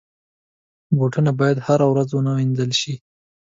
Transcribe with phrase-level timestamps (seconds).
[0.97, 2.93] بوټونه باید هره ورځ ونه وینځل شي.